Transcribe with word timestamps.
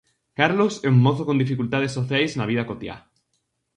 Carlos 0.39 0.73
é 0.85 0.87
un 0.95 0.99
mozo 1.05 1.23
con 1.27 1.41
dificultades 1.43 1.95
sociais 1.97 2.31
na 2.35 2.49
vida 2.51 2.67
cotiá. 2.69 2.95